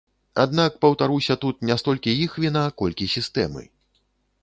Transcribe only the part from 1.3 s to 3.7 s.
тут не столькі іх віна, колькі сістэмы.